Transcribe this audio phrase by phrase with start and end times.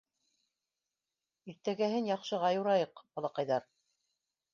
[1.53, 3.69] Иртәгәһен яҡшыға юрайыҡ, балаҡайҙар.